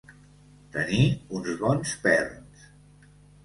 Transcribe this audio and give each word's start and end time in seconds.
Tenir 0.77 1.03
uns 1.41 1.53
bons 1.67 1.95
perns. 2.09 2.69